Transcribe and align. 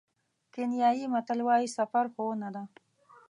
کینیايي 0.53 1.05
متل 1.13 1.39
وایي 1.47 1.67
سفر 1.77 2.05
ښوونه 2.13 2.49
ده. 2.55 2.63